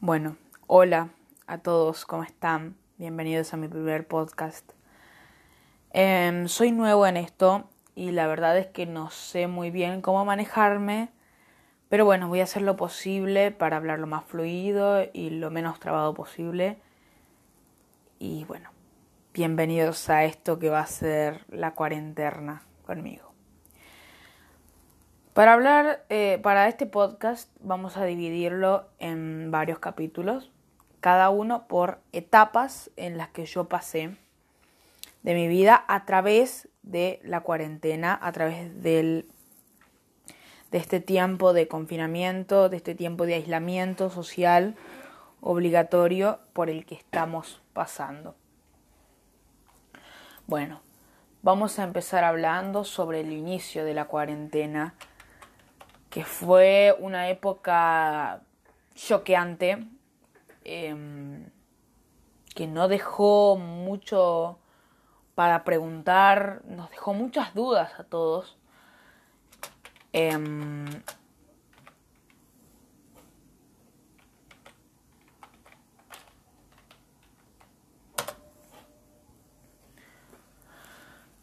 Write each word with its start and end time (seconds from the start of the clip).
Bueno, 0.00 0.36
hola 0.68 1.08
a 1.48 1.58
todos, 1.58 2.06
¿cómo 2.06 2.22
están? 2.22 2.76
Bienvenidos 2.98 3.52
a 3.52 3.56
mi 3.56 3.66
primer 3.66 4.06
podcast. 4.06 4.70
Em, 5.90 6.46
soy 6.46 6.70
nuevo 6.70 7.04
en 7.04 7.16
esto 7.16 7.68
y 7.96 8.12
la 8.12 8.28
verdad 8.28 8.56
es 8.58 8.68
que 8.68 8.86
no 8.86 9.10
sé 9.10 9.48
muy 9.48 9.72
bien 9.72 10.00
cómo 10.00 10.24
manejarme, 10.24 11.08
pero 11.88 12.04
bueno, 12.04 12.28
voy 12.28 12.38
a 12.38 12.44
hacer 12.44 12.62
lo 12.62 12.76
posible 12.76 13.50
para 13.50 13.76
hablar 13.76 13.98
lo 13.98 14.06
más 14.06 14.24
fluido 14.24 15.02
y 15.12 15.30
lo 15.30 15.50
menos 15.50 15.80
trabado 15.80 16.14
posible. 16.14 16.78
Y 18.20 18.44
bueno, 18.44 18.70
bienvenidos 19.34 20.08
a 20.10 20.22
esto 20.22 20.60
que 20.60 20.70
va 20.70 20.78
a 20.78 20.86
ser 20.86 21.44
la 21.48 21.74
cuarentena 21.74 22.62
conmigo. 22.86 23.27
Para 25.38 25.52
hablar, 25.52 26.04
eh, 26.08 26.40
para 26.42 26.66
este 26.66 26.84
podcast 26.84 27.48
vamos 27.60 27.96
a 27.96 28.04
dividirlo 28.04 28.88
en 28.98 29.52
varios 29.52 29.78
capítulos, 29.78 30.50
cada 30.98 31.30
uno 31.30 31.68
por 31.68 32.00
etapas 32.10 32.90
en 32.96 33.16
las 33.16 33.28
que 33.28 33.46
yo 33.46 33.68
pasé 33.68 34.16
de 35.22 35.34
mi 35.34 35.46
vida 35.46 35.84
a 35.86 36.04
través 36.06 36.68
de 36.82 37.20
la 37.22 37.42
cuarentena, 37.42 38.18
a 38.20 38.32
través 38.32 38.82
del, 38.82 39.28
de 40.72 40.78
este 40.78 40.98
tiempo 40.98 41.52
de 41.52 41.68
confinamiento, 41.68 42.68
de 42.68 42.78
este 42.78 42.96
tiempo 42.96 43.24
de 43.24 43.34
aislamiento 43.34 44.10
social 44.10 44.74
obligatorio 45.40 46.40
por 46.52 46.68
el 46.68 46.84
que 46.84 46.96
estamos 46.96 47.62
pasando. 47.74 48.34
Bueno, 50.48 50.80
vamos 51.42 51.78
a 51.78 51.84
empezar 51.84 52.24
hablando 52.24 52.82
sobre 52.82 53.20
el 53.20 53.30
inicio 53.30 53.84
de 53.84 53.94
la 53.94 54.06
cuarentena 54.06 54.96
que 56.10 56.24
fue 56.24 56.96
una 57.00 57.28
época 57.28 58.42
choqueante, 58.94 59.86
em, 60.64 61.50
que 62.54 62.66
no 62.66 62.88
dejó 62.88 63.56
mucho 63.56 64.58
para 65.34 65.64
preguntar, 65.64 66.62
nos 66.64 66.90
dejó 66.90 67.14
muchas 67.14 67.54
dudas 67.54 67.92
a 67.98 68.04
todos. 68.04 68.58
Em, 70.12 70.86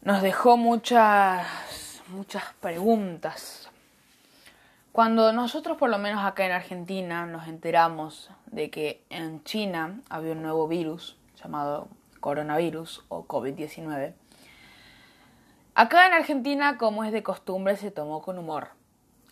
nos 0.01 0.21
dejó 0.21 0.57
muchas, 0.57 1.47
muchas 2.09 2.43
preguntas 2.59 3.69
cuando 4.95 5.33
nosotros, 5.33 5.75
por 5.75 5.89
lo 5.89 5.97
menos 5.97 6.23
acá 6.23 6.45
en 6.45 6.53
Argentina, 6.53 7.25
nos 7.25 7.49
enteramos 7.49 8.29
de 8.45 8.69
que 8.69 9.03
en 9.09 9.43
China 9.43 9.99
había 10.09 10.31
un 10.31 10.41
nuevo 10.41 10.69
virus 10.69 11.17
llamado 11.35 11.89
coronavirus 12.21 13.03
o 13.09 13.27
COVID-19, 13.27 14.13
acá 15.73 16.07
en 16.07 16.13
Argentina, 16.13 16.77
como 16.77 17.03
es 17.03 17.11
de 17.11 17.23
costumbre, 17.23 17.75
se 17.75 17.91
tomó 17.91 18.21
con 18.21 18.39
humor. 18.39 18.69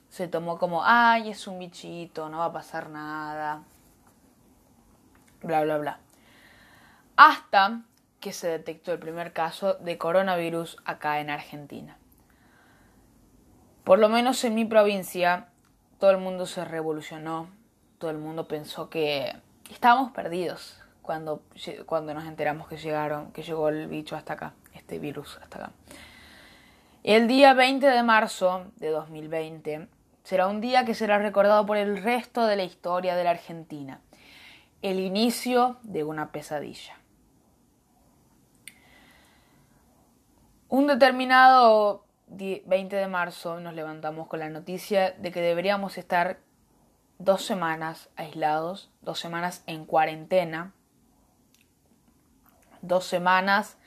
Se 0.09 0.27
tomó 0.27 0.57
como, 0.59 0.83
ay, 0.83 1.29
es 1.29 1.47
un 1.47 1.59
bichito, 1.59 2.27
no 2.27 2.39
va 2.39 2.45
a 2.47 2.51
pasar 2.51 2.89
nada, 2.89 3.63
bla, 5.43 5.63
bla, 5.63 5.77
bla. 5.77 5.99
Hasta 7.15 7.83
que 8.19 8.33
se 8.33 8.49
detectó 8.49 8.91
el 8.91 8.99
primer 8.99 9.31
caso 9.31 9.75
de 9.75 9.97
coronavirus 9.97 10.75
acá 10.83 11.21
en 11.21 11.29
Argentina. 11.29 11.97
Por 13.85 13.99
lo 13.99 14.09
menos 14.09 14.43
en 14.43 14.55
mi 14.55 14.65
provincia 14.65 15.47
todo 16.03 16.11
el 16.11 16.17
mundo 16.17 16.45
se 16.45 16.65
revolucionó, 16.65 17.47
todo 17.97 18.11
el 18.11 18.17
mundo 18.17 18.45
pensó 18.45 18.89
que 18.89 19.37
estábamos 19.71 20.11
perdidos 20.11 20.77
cuando, 21.01 21.41
cuando 21.85 22.13
nos 22.13 22.25
enteramos 22.25 22.67
que 22.67 22.75
llegaron, 22.75 23.31
que 23.31 23.41
llegó 23.41 23.69
el 23.69 23.87
bicho 23.87 24.17
hasta 24.17 24.33
acá, 24.33 24.53
este 24.73 24.99
virus 24.99 25.39
hasta 25.41 25.59
acá. 25.59 25.71
El 27.03 27.29
día 27.29 27.53
20 27.53 27.87
de 27.87 28.03
marzo 28.03 28.65
de 28.75 28.89
2020 28.89 29.87
será 30.25 30.47
un 30.47 30.59
día 30.59 30.83
que 30.83 30.93
será 30.93 31.19
recordado 31.19 31.65
por 31.65 31.77
el 31.77 32.03
resto 32.03 32.47
de 32.47 32.57
la 32.57 32.65
historia 32.65 33.15
de 33.15 33.23
la 33.23 33.29
Argentina, 33.29 34.01
el 34.81 34.99
inicio 34.99 35.77
de 35.83 36.03
una 36.03 36.33
pesadilla. 36.33 36.97
Un 40.67 40.85
determinado 40.87 42.02
20 42.35 42.95
de 42.95 43.07
marzo 43.07 43.59
nos 43.59 43.73
levantamos 43.73 44.27
con 44.27 44.39
la 44.39 44.49
noticia 44.49 45.11
de 45.11 45.31
que 45.31 45.41
deberíamos 45.41 45.97
estar 45.97 46.39
dos 47.19 47.45
semanas 47.45 48.09
aislados, 48.15 48.91
dos 49.01 49.19
semanas 49.19 49.63
en 49.67 49.85
cuarentena, 49.85 50.73
dos 52.81 53.05
semanas 53.05 53.77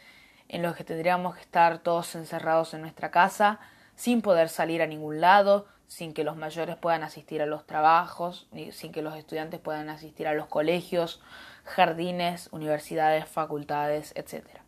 en 0.49 0.62
las 0.62 0.77
que 0.77 0.84
tendríamos 0.84 1.34
que 1.34 1.41
estar 1.41 1.79
todos 1.79 2.15
encerrados 2.15 2.73
en 2.75 2.83
nuestra 2.83 3.11
casa, 3.11 3.59
sin 3.97 4.23
poder 4.23 4.49
salir 4.49 4.81
a 4.81 4.87
ningún 4.87 5.21
lado, 5.21 5.67
sin 5.89 6.15
que 6.15 6.25
los 6.25 6.37
mayores 6.37 6.77
puedan 6.77 7.03
asistir 7.03 7.43
a 7.43 7.47
los 7.47 7.67
trabajos, 7.67 8.49
sin 8.73 8.93
que 8.93 9.03
los 9.03 9.17
estudiantes 9.17 9.61
puedan 9.61 9.89
asistir 9.89 10.28
a 10.28 10.34
los 10.34 10.47
colegios, 10.47 11.21
jardines, 11.65 12.49
universidades, 12.53 13.27
facultades, 13.27 14.13
etcétera. 14.15 14.66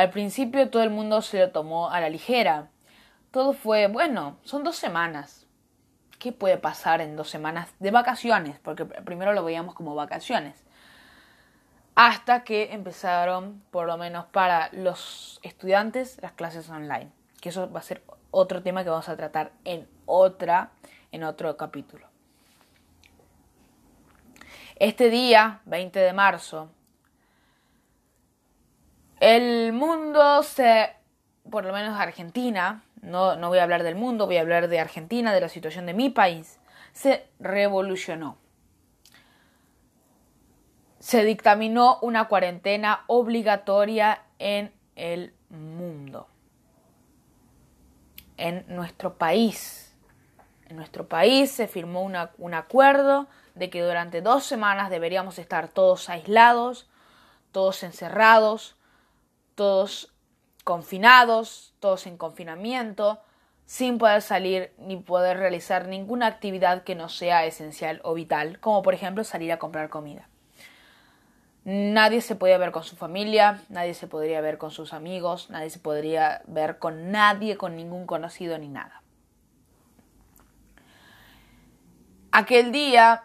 Al 0.00 0.08
principio 0.08 0.70
todo 0.70 0.82
el 0.82 0.88
mundo 0.88 1.20
se 1.20 1.38
lo 1.38 1.50
tomó 1.50 1.90
a 1.90 2.00
la 2.00 2.08
ligera. 2.08 2.70
Todo 3.32 3.52
fue, 3.52 3.86
bueno, 3.86 4.38
son 4.44 4.64
dos 4.64 4.76
semanas. 4.76 5.46
¿Qué 6.18 6.32
puede 6.32 6.56
pasar 6.56 7.02
en 7.02 7.16
dos 7.16 7.28
semanas 7.28 7.68
de 7.80 7.90
vacaciones? 7.90 8.58
Porque 8.60 8.86
primero 8.86 9.34
lo 9.34 9.44
veíamos 9.44 9.74
como 9.74 9.94
vacaciones. 9.94 10.64
Hasta 11.94 12.44
que 12.44 12.72
empezaron, 12.72 13.62
por 13.70 13.86
lo 13.86 13.98
menos 13.98 14.24
para 14.24 14.70
los 14.72 15.38
estudiantes, 15.42 16.16
las 16.22 16.32
clases 16.32 16.70
online. 16.70 17.12
Que 17.42 17.50
eso 17.50 17.70
va 17.70 17.80
a 17.80 17.82
ser 17.82 18.02
otro 18.30 18.62
tema 18.62 18.84
que 18.84 18.88
vamos 18.88 19.10
a 19.10 19.18
tratar 19.18 19.52
en 19.66 19.86
otra, 20.06 20.70
en 21.12 21.24
otro 21.24 21.58
capítulo. 21.58 22.06
Este 24.76 25.10
día, 25.10 25.60
20 25.66 25.98
de 25.98 26.12
marzo, 26.14 26.70
el 29.20 29.72
mundo 29.74 30.42
se, 30.42 30.90
por 31.50 31.64
lo 31.64 31.72
menos 31.72 31.98
Argentina, 32.00 32.82
no, 33.02 33.36
no 33.36 33.48
voy 33.48 33.58
a 33.58 33.62
hablar 33.62 33.82
del 33.82 33.94
mundo, 33.94 34.26
voy 34.26 34.38
a 34.38 34.40
hablar 34.40 34.68
de 34.68 34.80
Argentina, 34.80 35.32
de 35.32 35.40
la 35.42 35.48
situación 35.48 35.86
de 35.86 35.94
mi 35.94 36.08
país, 36.08 36.58
se 36.92 37.28
revolucionó. 37.38 38.38
Se 40.98 41.24
dictaminó 41.24 41.98
una 42.02 42.28
cuarentena 42.28 43.04
obligatoria 43.06 44.22
en 44.38 44.72
el 44.96 45.34
mundo, 45.50 46.28
en 48.36 48.64
nuestro 48.68 49.14
país. 49.14 49.94
En 50.68 50.76
nuestro 50.76 51.08
país 51.08 51.50
se 51.50 51.66
firmó 51.66 52.02
un 52.02 52.54
acuerdo 52.54 53.28
de 53.54 53.70
que 53.70 53.82
durante 53.82 54.22
dos 54.22 54.44
semanas 54.44 54.88
deberíamos 54.88 55.38
estar 55.38 55.68
todos 55.68 56.08
aislados, 56.08 56.88
todos 57.50 57.82
encerrados, 57.82 58.76
todos 59.60 60.10
confinados, 60.64 61.74
todos 61.80 62.06
en 62.06 62.16
confinamiento, 62.16 63.20
sin 63.66 63.98
poder 63.98 64.22
salir 64.22 64.72
ni 64.78 64.96
poder 64.96 65.36
realizar 65.36 65.86
ninguna 65.86 66.28
actividad 66.28 66.82
que 66.82 66.94
no 66.94 67.10
sea 67.10 67.44
esencial 67.44 68.00
o 68.02 68.14
vital, 68.14 68.58
como 68.60 68.80
por 68.80 68.94
ejemplo 68.94 69.22
salir 69.22 69.52
a 69.52 69.58
comprar 69.58 69.90
comida. 69.90 70.30
Nadie 71.64 72.22
se 72.22 72.36
podía 72.36 72.56
ver 72.56 72.72
con 72.72 72.84
su 72.84 72.96
familia, 72.96 73.60
nadie 73.68 73.92
se 73.92 74.06
podría 74.06 74.40
ver 74.40 74.56
con 74.56 74.70
sus 74.70 74.94
amigos, 74.94 75.50
nadie 75.50 75.68
se 75.68 75.78
podría 75.78 76.40
ver 76.46 76.78
con 76.78 77.10
nadie, 77.10 77.58
con 77.58 77.76
ningún 77.76 78.06
conocido 78.06 78.56
ni 78.56 78.68
nada. 78.68 79.02
Aquel 82.32 82.72
día 82.72 83.24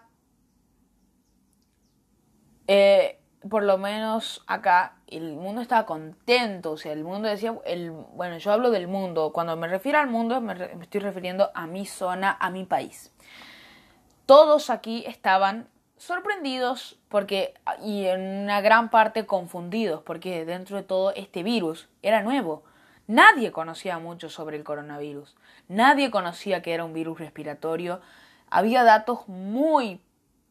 eh, 2.67 3.21
por 3.49 3.63
lo 3.63 3.77
menos 3.77 4.43
acá, 4.47 4.94
el 5.07 5.33
mundo 5.33 5.61
estaba 5.61 5.85
contento, 5.85 6.71
o 6.71 6.77
sea, 6.77 6.93
el 6.93 7.03
mundo 7.03 7.27
decía, 7.27 7.51
bueno, 8.13 8.37
yo 8.37 8.51
hablo 8.51 8.71
del 8.71 8.87
mundo, 8.87 9.31
cuando 9.33 9.55
me 9.55 9.67
refiero 9.67 9.99
al 9.99 10.07
mundo 10.07 10.41
me, 10.41 10.55
me 10.55 10.83
estoy 10.83 11.01
refiriendo 11.01 11.51
a 11.53 11.67
mi 11.67 11.85
zona, 11.85 12.35
a 12.39 12.49
mi 12.49 12.63
país. 12.63 13.11
Todos 14.25 14.69
aquí 14.69 15.03
estaban 15.05 15.67
sorprendidos 15.97 16.97
porque 17.09 17.53
y 17.81 18.05
en 18.05 18.43
una 18.43 18.61
gran 18.61 18.89
parte 18.89 19.25
confundidos 19.25 20.01
porque 20.03 20.45
dentro 20.45 20.77
de 20.77 20.83
todo 20.83 21.13
este 21.15 21.43
virus 21.43 21.87
era 22.01 22.21
nuevo. 22.21 22.63
Nadie 23.07 23.51
conocía 23.51 23.99
mucho 23.99 24.29
sobre 24.29 24.57
el 24.57 24.63
coronavirus. 24.63 25.35
Nadie 25.67 26.09
conocía 26.09 26.61
que 26.61 26.73
era 26.73 26.85
un 26.85 26.93
virus 26.93 27.19
respiratorio. 27.19 28.01
Había 28.49 28.83
datos 28.83 29.27
muy 29.27 30.01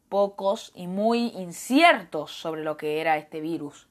pocos 0.07 0.71
y 0.73 0.87
muy 0.87 1.33
inciertos 1.35 2.31
sobre 2.31 2.63
lo 2.63 2.77
que 2.77 3.01
era 3.01 3.17
este 3.17 3.41
virus. 3.41 3.87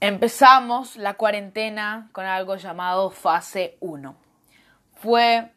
Empezamos 0.00 0.94
la 0.94 1.14
cuarentena 1.14 2.08
con 2.12 2.24
algo 2.24 2.54
llamado 2.54 3.10
fase 3.10 3.76
1. 3.80 4.14
Fue 4.94 5.50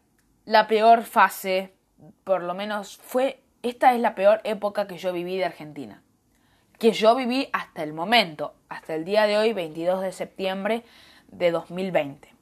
la 0.45 0.67
peor 0.67 1.03
fase, 1.03 1.75
por 2.23 2.41
lo 2.41 2.55
menos 2.55 2.97
fue, 2.97 3.43
esta 3.61 3.93
es 3.93 3.99
la 3.99 4.15
peor 4.15 4.41
época 4.43 4.87
que 4.87 4.97
yo 4.97 5.13
viví 5.13 5.37
de 5.37 5.45
Argentina. 5.45 6.01
Que 6.79 6.91
yo 6.91 7.15
viví 7.15 7.49
hasta 7.53 7.83
el 7.83 7.93
momento, 7.93 8.55
hasta 8.67 8.95
el 8.95 9.05
día 9.05 9.27
de 9.27 9.37
hoy, 9.37 9.53
22 9.53 10.01
de 10.01 10.11
septiembre 10.11 10.85
de 11.27 11.51
2020. 11.51 12.33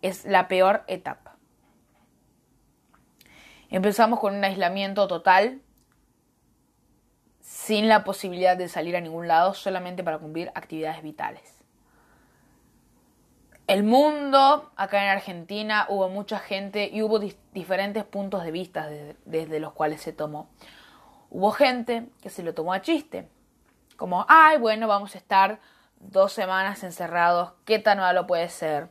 Es 0.00 0.24
la 0.24 0.48
peor 0.48 0.84
etapa. 0.86 1.36
Empezamos 3.68 4.20
con 4.20 4.34
un 4.34 4.42
aislamiento 4.42 5.06
total, 5.06 5.60
sin 7.48 7.88
la 7.88 8.04
posibilidad 8.04 8.56
de 8.56 8.68
salir 8.68 8.96
a 8.96 9.00
ningún 9.00 9.28
lado, 9.28 9.54
solamente 9.54 10.04
para 10.04 10.18
cumplir 10.18 10.50
actividades 10.54 11.02
vitales 11.02 11.58
el 13.68 13.82
mundo, 13.82 14.72
acá 14.76 15.04
en 15.04 15.10
Argentina, 15.10 15.84
hubo 15.90 16.08
mucha 16.08 16.38
gente 16.38 16.88
y 16.90 17.02
hubo 17.02 17.20
diferentes 17.52 18.02
puntos 18.02 18.42
de 18.42 18.50
vista 18.50 18.88
desde, 18.88 19.60
los 19.60 19.74
cuales 19.74 20.00
se 20.00 20.14
tomó. 20.14 20.48
Hubo 21.28 21.52
gente 21.52 22.08
que 22.22 22.30
se 22.30 22.42
lo 22.42 22.54
tomó 22.54 22.72
a 22.72 22.80
chiste, 22.80 23.28
como, 23.98 24.24
ay, 24.26 24.56
bueno, 24.56 24.88
vamos 24.88 25.14
a 25.14 25.18
estar 25.18 25.60
dos 26.00 26.32
semanas 26.32 26.82
encerrados, 26.82 27.52
¿qué 27.66 27.78
tan 27.78 27.98
malo 27.98 28.26
puede 28.26 28.48
ser? 28.48 28.88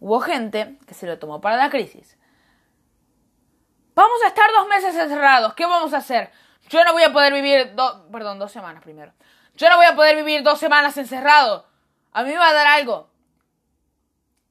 Hubo 0.00 0.20
gente 0.20 0.78
que 0.86 0.94
se 0.94 1.06
lo 1.06 1.18
tomó 1.18 1.42
para 1.42 1.56
la 1.56 1.68
crisis. 1.68 2.16
Vamos 3.94 4.18
a 4.24 4.28
estar 4.28 4.50
dos 4.56 4.66
meses 4.68 4.96
encerrados, 4.96 5.52
¿qué 5.52 5.66
vamos 5.66 5.92
a 5.92 5.98
hacer? 5.98 6.30
Yo 6.68 6.84
no 6.84 6.92
voy 6.92 7.02
a 7.02 7.12
poder 7.12 7.32
vivir, 7.32 7.74
dos, 7.74 8.02
perdón, 8.12 8.38
dos 8.38 8.52
semanas 8.52 8.82
primero. 8.82 9.12
Yo 9.56 9.68
no 9.68 9.76
voy 9.76 9.86
a 9.86 9.96
poder 9.96 10.16
vivir 10.16 10.42
dos 10.42 10.58
semanas 10.58 10.96
encerrado. 10.96 11.66
A 12.12 12.22
mí 12.22 12.30
me 12.30 12.38
va 12.38 12.50
a 12.50 12.54
dar 12.54 12.66
algo. 12.66 13.10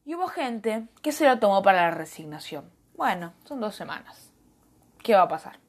Y 0.05 0.15
hubo 0.15 0.27
gente 0.27 0.87
que 1.01 1.11
se 1.11 1.25
lo 1.25 1.39
tomó 1.39 1.61
para 1.61 1.89
la 1.89 1.91
resignación. 1.91 2.71
Bueno, 2.95 3.33
son 3.43 3.59
dos 3.59 3.75
semanas. 3.75 4.31
¿Qué 5.03 5.13
va 5.13 5.23
a 5.23 5.27
pasar? 5.27 5.59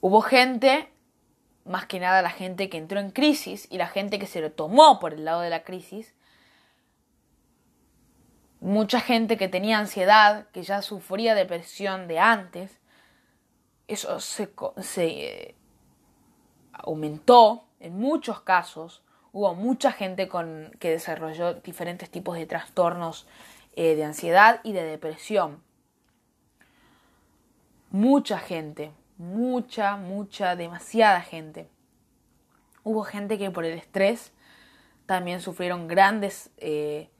Hubo 0.00 0.20
gente, 0.20 0.92
más 1.64 1.86
que 1.86 1.98
nada 1.98 2.22
la 2.22 2.30
gente 2.30 2.68
que 2.68 2.78
entró 2.78 3.00
en 3.00 3.10
crisis 3.10 3.66
y 3.70 3.78
la 3.78 3.86
gente 3.86 4.18
que 4.18 4.26
se 4.26 4.40
lo 4.40 4.52
tomó 4.52 5.00
por 5.00 5.14
el 5.14 5.24
lado 5.24 5.40
de 5.40 5.50
la 5.50 5.64
crisis. 5.64 6.14
Mucha 8.60 9.00
gente 9.00 9.36
que 9.36 9.48
tenía 9.48 9.78
ansiedad, 9.78 10.46
que 10.52 10.62
ya 10.62 10.82
sufría 10.82 11.34
depresión 11.34 12.06
de 12.06 12.18
antes. 12.18 12.80
Eso 13.86 14.18
se, 14.20 14.50
se 14.80 15.06
eh, 15.06 15.54
aumentó 16.72 17.64
en 17.80 17.98
muchos 17.98 18.40
casos 18.40 19.04
hubo 19.34 19.52
mucha 19.54 19.92
gente 19.92 20.28
con, 20.28 20.70
que 20.78 20.90
desarrolló 20.90 21.54
diferentes 21.54 22.08
tipos 22.08 22.38
de 22.38 22.46
trastornos 22.46 23.26
eh, 23.74 23.96
de 23.96 24.04
ansiedad 24.04 24.60
y 24.62 24.72
de 24.72 24.84
depresión. 24.84 25.60
Mucha 27.90 28.38
gente, 28.38 28.92
mucha, 29.18 29.96
mucha, 29.96 30.54
demasiada 30.54 31.20
gente. 31.20 31.68
Hubo 32.84 33.02
gente 33.02 33.36
que 33.36 33.50
por 33.50 33.64
el 33.64 33.76
estrés 33.76 34.32
también 35.04 35.40
sufrieron 35.40 35.88
grandes 35.88 36.50
eh, 36.56 37.10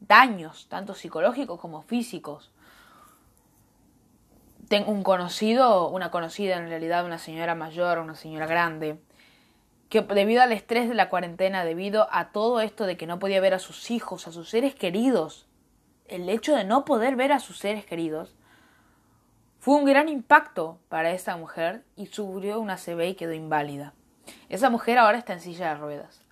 daños, 0.00 0.66
tanto 0.68 0.94
psicológicos 0.94 1.60
como 1.60 1.82
físicos. 1.82 2.50
Tengo 4.70 4.92
un 4.92 5.02
conocido, 5.02 5.88
una 5.88 6.12
conocida 6.12 6.56
en 6.56 6.68
realidad, 6.68 7.04
una 7.04 7.18
señora 7.18 7.56
mayor, 7.56 7.98
una 7.98 8.14
señora 8.14 8.46
grande, 8.46 9.00
que 9.88 10.00
debido 10.00 10.42
al 10.42 10.52
estrés 10.52 10.88
de 10.88 10.94
la 10.94 11.08
cuarentena, 11.08 11.64
debido 11.64 12.06
a 12.12 12.30
todo 12.30 12.60
esto 12.60 12.86
de 12.86 12.96
que 12.96 13.08
no 13.08 13.18
podía 13.18 13.40
ver 13.40 13.52
a 13.52 13.58
sus 13.58 13.90
hijos, 13.90 14.28
a 14.28 14.30
sus 14.30 14.48
seres 14.48 14.76
queridos, 14.76 15.48
el 16.06 16.28
hecho 16.28 16.54
de 16.54 16.62
no 16.62 16.84
poder 16.84 17.16
ver 17.16 17.32
a 17.32 17.40
sus 17.40 17.58
seres 17.58 17.84
queridos, 17.84 18.36
fue 19.58 19.74
un 19.74 19.86
gran 19.86 20.08
impacto 20.08 20.78
para 20.88 21.10
esa 21.10 21.36
mujer 21.36 21.82
y 21.96 22.06
sufrió 22.06 22.60
una 22.60 22.76
CB 22.76 23.08
y 23.08 23.14
quedó 23.16 23.32
inválida. 23.32 23.92
Esa 24.50 24.70
mujer 24.70 24.98
ahora 24.98 25.18
está 25.18 25.32
en 25.32 25.40
silla 25.40 25.70
de 25.70 25.80
ruedas. 25.80 26.22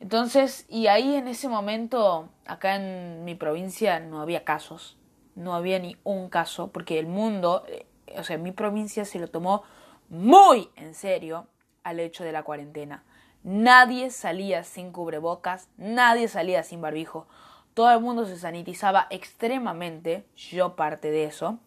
Entonces, 0.00 0.66
y 0.68 0.88
ahí 0.88 1.14
en 1.14 1.28
ese 1.28 1.46
momento, 1.46 2.28
acá 2.44 2.74
en 2.74 3.24
mi 3.24 3.36
provincia 3.36 4.00
no 4.00 4.20
había 4.20 4.42
casos, 4.42 4.96
no 5.36 5.54
había 5.54 5.78
ni 5.78 5.96
un 6.02 6.28
caso, 6.28 6.72
porque 6.72 6.98
el 6.98 7.06
mundo, 7.06 7.64
eh, 7.68 7.86
o 8.18 8.24
sea, 8.24 8.38
mi 8.38 8.50
provincia 8.50 9.04
se 9.04 9.20
lo 9.20 9.28
tomó 9.28 9.62
muy 10.08 10.70
en 10.76 10.94
serio 10.94 11.46
al 11.84 12.00
hecho 12.00 12.24
de 12.24 12.32
la 12.32 12.42
cuarentena. 12.42 13.04
Nadie 13.44 14.10
salía 14.10 14.64
sin 14.64 14.90
cubrebocas, 14.90 15.68
nadie 15.76 16.26
salía 16.26 16.64
sin 16.64 16.80
barbijo. 16.80 17.28
Todo 17.74 17.92
el 17.92 18.00
mundo 18.00 18.24
se 18.26 18.38
sanitizaba 18.38 19.06
extremadamente, 19.10 20.26
yo 20.34 20.74
parte 20.74 21.10
de 21.10 21.24
eso. 21.24 21.58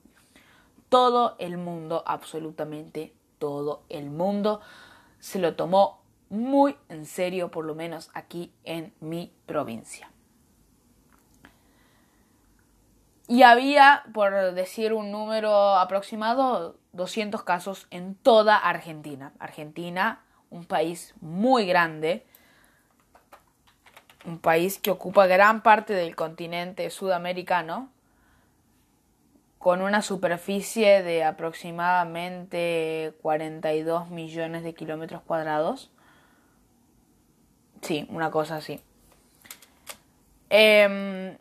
Todo 0.90 1.36
el 1.40 1.58
mundo, 1.58 2.04
absolutamente 2.06 3.14
todo 3.38 3.84
el 3.90 4.10
mundo, 4.10 4.60
se 5.20 5.40
lo 5.40 5.56
tomó 5.56 6.02
muy 6.30 6.76
en 6.90 7.06
serio, 7.06 7.50
por 7.50 7.66
lo 7.66 7.76
menos 7.76 8.10
aquí 8.14 8.52
en 8.64 8.94
mi 9.00 9.32
provincia. 9.46 10.12
Y 13.30 13.44
había, 13.44 14.06
por 14.12 14.56
decir 14.56 14.92
un 14.92 15.12
número 15.12 15.76
aproximado, 15.78 16.78
200 16.94 17.44
casos 17.44 17.86
en 17.92 18.16
toda 18.16 18.58
Argentina. 18.58 19.34
Argentina, 19.38 20.24
un 20.50 20.66
país 20.66 21.14
muy 21.22 21.68
grande, 21.68 22.26
un 24.26 24.40
país 24.40 24.80
que 24.80 24.90
ocupa 24.90 25.28
gran 25.28 25.62
parte 25.62 25.94
del 25.94 26.16
continente 26.16 26.90
sudamericano, 26.90 27.92
con 29.60 29.84
una 29.84 30.02
superficie 30.02 31.04
de 31.04 31.24
aproximadamente 31.24 33.14
42 33.22 34.10
millones 34.10 34.64
de 34.64 34.74
kilómetros 34.74 35.22
cuadrados. 35.22 35.92
Sí, 37.84 38.08
una 38.10 38.32
cosa 38.32 38.56
así. 38.56 38.82
Em, 40.50 41.38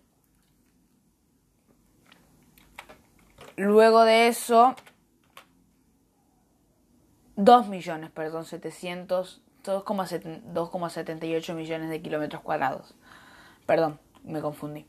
luego 3.58 4.04
de 4.04 4.28
eso, 4.28 4.74
2 7.36 7.68
millones, 7.68 8.10
perdón, 8.10 8.44
700, 8.44 9.42
2,78 9.64 11.54
millones 11.54 11.90
de 11.90 12.00
kilómetros 12.00 12.42
cuadrados. 12.42 12.94
Perdón, 13.66 14.00
me 14.24 14.40
confundí. 14.40 14.86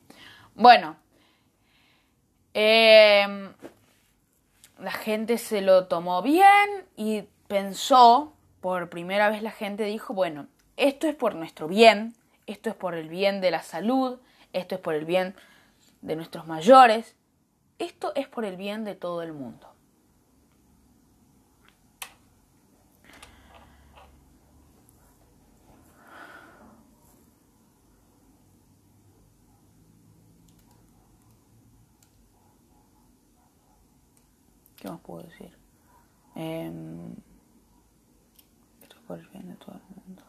Bueno, 0.55 0.95
em, 2.53 3.51
la 4.79 4.91
gente 4.91 5.37
se 5.37 5.61
lo 5.61 5.87
tomó 5.87 6.21
bien 6.21 6.87
y 6.95 7.23
pensó, 7.47 8.33
por 8.61 8.89
primera 8.89 9.29
vez 9.29 9.41
la 9.41 9.51
gente 9.51 9.83
dijo, 9.83 10.13
bueno, 10.13 10.47
esto 10.77 11.07
es 11.07 11.15
por 11.15 11.35
nuestro 11.35 11.67
bien, 11.67 12.15
esto 12.45 12.69
es 12.69 12.75
por 12.75 12.95
el 12.95 13.09
bien 13.09 13.41
de 13.41 13.51
la 13.51 13.63
salud, 13.63 14.19
esto 14.53 14.75
es 14.75 14.81
por 14.81 14.95
el 14.95 15.05
bien 15.05 15.35
de 16.01 16.15
nuestros 16.15 16.47
mayores, 16.47 17.15
esto 17.79 18.13
es 18.15 18.27
por 18.27 18.45
el 18.45 18.57
bien 18.57 18.83
de 18.83 18.95
todo 18.95 19.23
el 19.23 19.33
mundo. 19.33 19.67
¿Qué 34.75 34.89
más 34.89 35.01
puedo 35.01 35.23
decir? 35.23 35.57
Em, 36.35 37.13
esto 38.81 38.95
es 38.95 39.01
por 39.05 39.19
el 39.19 39.27
bien 39.27 39.49
de 39.49 39.55
todo 39.55 39.75
el 39.75 39.95
mundo. 39.95 40.28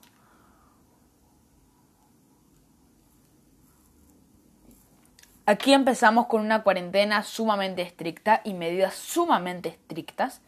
Aquí 5.46 5.72
empezamos 5.72 6.26
con 6.26 6.42
una 6.42 6.62
cuarentena 6.62 7.22
sumamente 7.22 7.82
estricta 7.82 8.40
y 8.44 8.54
medidas 8.54 8.94
sumamente 8.94 9.70
estrictas, 9.70 10.42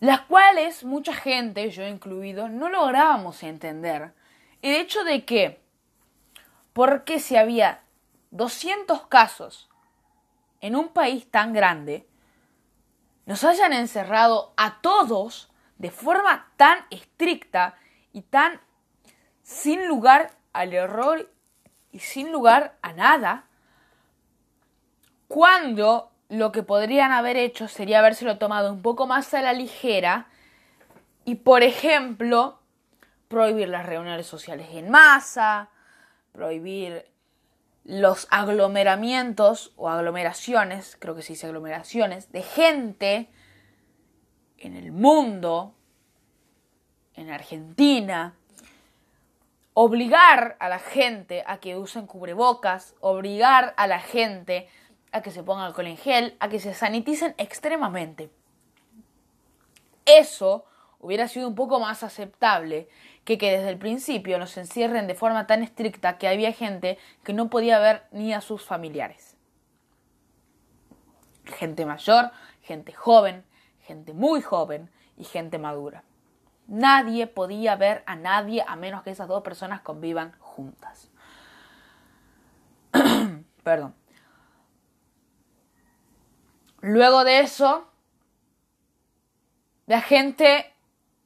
las 0.00 0.20
cuales 0.20 0.84
mucha 0.84 1.12
gente, 1.12 1.70
yo 1.70 1.86
incluido, 1.86 2.48
no 2.48 2.68
lográbamos 2.68 3.42
entender. 3.42 4.12
El 4.62 4.76
hecho 4.76 5.04
de 5.04 5.24
que, 5.24 5.60
porque 6.72 7.18
si 7.18 7.36
había 7.36 7.82
200 8.30 9.06
casos 9.08 9.68
en 10.60 10.76
un 10.76 10.88
país 10.88 11.28
tan 11.30 11.52
grande, 11.52 12.06
nos 13.26 13.44
hayan 13.44 13.72
encerrado 13.72 14.54
a 14.56 14.80
todos 14.80 15.50
de 15.76 15.90
forma 15.90 16.50
tan 16.56 16.78
estricta 16.90 17.76
y 18.12 18.22
tan 18.22 18.60
sin 19.42 19.86
lugar 19.86 20.30
al 20.52 20.72
error 20.72 21.30
y 21.92 22.00
sin 22.00 22.32
lugar 22.32 22.76
a 22.82 22.92
nada, 22.92 23.44
cuando 25.26 26.10
lo 26.28 26.52
que 26.52 26.62
podrían 26.62 27.12
haber 27.12 27.36
hecho 27.36 27.68
sería 27.68 28.00
habérselo 28.00 28.38
tomado 28.38 28.72
un 28.72 28.82
poco 28.82 29.06
más 29.06 29.32
a 29.34 29.42
la 29.42 29.52
ligera 29.52 30.26
y, 31.24 31.36
por 31.36 31.62
ejemplo, 31.62 32.60
prohibir 33.28 33.68
las 33.68 33.86
reuniones 33.86 34.26
sociales 34.26 34.68
en 34.72 34.90
masa, 34.90 35.68
prohibir 36.32 37.06
los 37.84 38.26
aglomeramientos 38.30 39.72
o 39.76 39.88
aglomeraciones, 39.88 40.96
creo 40.98 41.14
que 41.14 41.22
se 41.22 41.32
dice 41.32 41.46
aglomeraciones, 41.46 42.30
de 42.32 42.42
gente 42.42 43.30
en 44.58 44.76
el 44.76 44.92
mundo, 44.92 45.74
en 47.14 47.30
Argentina, 47.30 48.34
obligar 49.80 50.56
a 50.58 50.68
la 50.68 50.80
gente 50.80 51.44
a 51.46 51.58
que 51.58 51.76
usen 51.76 52.08
cubrebocas, 52.08 52.96
obligar 52.98 53.74
a 53.76 53.86
la 53.86 54.00
gente 54.00 54.68
a 55.12 55.22
que 55.22 55.30
se 55.30 55.44
pongan 55.44 55.66
alcohol 55.66 55.86
en 55.86 55.96
gel, 55.96 56.36
a 56.40 56.48
que 56.48 56.58
se 56.58 56.74
saniticen 56.74 57.36
extremadamente. 57.38 58.28
Eso 60.04 60.64
hubiera 60.98 61.28
sido 61.28 61.46
un 61.46 61.54
poco 61.54 61.78
más 61.78 62.02
aceptable 62.02 62.88
que 63.24 63.38
que 63.38 63.52
desde 63.52 63.68
el 63.68 63.78
principio 63.78 64.40
nos 64.40 64.56
encierren 64.56 65.06
de 65.06 65.14
forma 65.14 65.46
tan 65.46 65.62
estricta 65.62 66.18
que 66.18 66.26
había 66.26 66.52
gente 66.52 66.98
que 67.22 67.32
no 67.32 67.48
podía 67.48 67.78
ver 67.78 68.02
ni 68.10 68.32
a 68.32 68.40
sus 68.40 68.64
familiares. 68.64 69.36
Gente 71.44 71.86
mayor, 71.86 72.32
gente 72.62 72.92
joven, 72.92 73.44
gente 73.82 74.12
muy 74.12 74.42
joven 74.42 74.90
y 75.16 75.22
gente 75.22 75.56
madura. 75.56 76.02
Nadie 76.68 77.26
podía 77.26 77.74
ver 77.76 78.04
a 78.06 78.14
nadie 78.14 78.64
a 78.66 78.76
menos 78.76 79.02
que 79.02 79.10
esas 79.10 79.26
dos 79.26 79.42
personas 79.42 79.80
convivan 79.80 80.32
juntas. 80.38 81.10
Perdón. 83.64 83.94
Luego 86.80 87.24
de 87.24 87.40
eso, 87.40 87.90
la 89.86 90.00
gente 90.00 90.72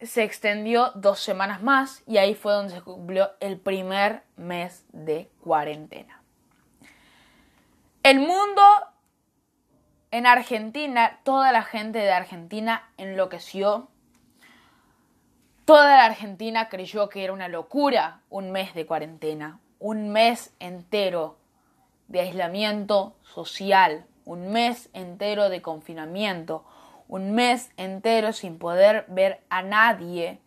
se 0.00 0.22
extendió 0.22 0.92
dos 0.94 1.20
semanas 1.20 1.62
más 1.62 2.02
y 2.06 2.16
ahí 2.16 2.34
fue 2.34 2.52
donde 2.52 2.72
se 2.74 2.80
cumplió 2.80 3.32
el 3.40 3.58
primer 3.58 4.22
mes 4.36 4.86
de 4.92 5.30
cuarentena. 5.40 6.22
El 8.02 8.18
mundo 8.18 8.62
en 10.10 10.26
Argentina, 10.26 11.20
toda 11.24 11.52
la 11.52 11.62
gente 11.62 11.98
de 11.98 12.12
Argentina 12.12 12.90
enloqueció. 12.96 13.91
Toda 15.64 15.96
la 15.96 16.04
Argentina 16.04 16.68
creyó 16.68 17.08
que 17.08 17.22
era 17.22 17.32
una 17.32 17.48
locura 17.48 18.20
un 18.30 18.50
mes 18.50 18.74
de 18.74 18.84
cuarentena, 18.84 19.60
un 19.78 20.10
mes 20.10 20.52
entero 20.58 21.36
de 22.08 22.20
aislamiento 22.20 23.14
social, 23.22 24.06
un 24.24 24.50
mes 24.50 24.90
entero 24.92 25.48
de 25.48 25.62
confinamiento, 25.62 26.64
un 27.06 27.32
mes 27.32 27.70
entero 27.76 28.32
sin 28.32 28.58
poder 28.58 29.04
ver 29.08 29.42
a 29.50 29.62
nadie 29.62 30.40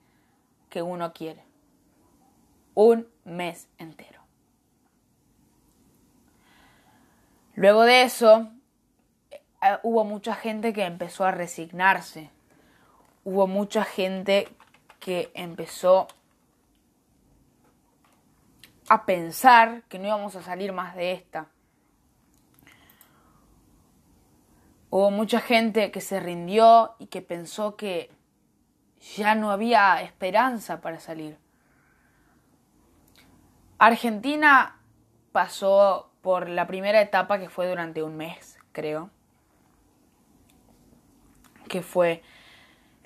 que 0.70 0.82
uno 0.82 1.14
quiere. 1.14 1.44
Un 2.74 3.08
mes 3.24 3.70
entero. 3.78 4.20
Luego 7.54 7.84
de 7.84 8.04
eso, 8.04 8.50
eh, 9.32 9.40
hubo 9.84 10.04
mucha 10.04 10.36
gente 10.36 10.74
que 10.74 10.84
empezó 10.84 11.24
a 11.24 11.32
resignarse. 11.32 12.30
Hubo 13.24 13.48
mucha 13.48 13.86
gente 13.86 14.50
que 15.06 15.32
empezó 15.36 16.08
a 18.90 19.06
pensar 19.06 19.84
que 19.84 20.00
no 20.00 20.08
íbamos 20.08 20.36
a 20.36 20.42
salir 20.42 20.74
más 20.74 20.96
de 20.96 21.12
esta. 21.12 21.46
Hubo 24.90 25.12
mucha 25.12 25.42
gente 25.42 25.92
que 25.92 26.02
se 26.02 26.20
rindió 26.20 26.96
y 26.98 27.06
que 27.06 27.22
pensó 27.22 27.76
que 27.76 28.10
ya 29.16 29.36
no 29.36 29.52
había 29.52 30.02
esperanza 30.02 30.82
para 30.82 31.00
salir. 31.00 31.38
Argentina 33.78 34.82
pasó 35.32 36.10
por 36.24 36.50
la 36.50 36.66
primera 36.66 37.00
etapa 37.00 37.38
que 37.38 37.50
fue 37.50 37.68
durante 37.68 38.02
un 38.02 38.18
mes, 38.18 38.58
creo, 38.72 39.12
que 41.70 41.84
fue 41.84 42.24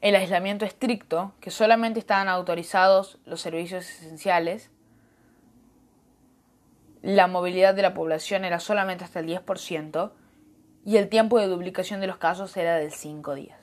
el 0.02 0.16
aislamiento 0.16 0.66
estricto, 0.66 1.34
que 1.40 1.52
solamente 1.52 2.00
estaban 2.00 2.30
autorizados 2.30 3.20
los 3.26 3.42
servicios 3.42 3.86
esenciales, 3.86 4.72
la 7.02 7.28
movilidad 7.28 7.74
de 7.74 7.82
la 7.82 7.94
población 7.94 8.46
era 8.46 8.60
solamente 8.60 9.04
hasta 9.04 9.20
el 9.20 9.28
10%, 9.28 10.12
y 10.86 10.98
el 10.98 11.10
tiempo 11.10 11.40
de 11.40 11.48
duplicación 11.48 12.02
de 12.02 12.08
los 12.08 12.18
casos 12.18 12.56
era 12.58 12.76
de 12.76 12.90
5 12.90 13.36
días. 13.36 13.60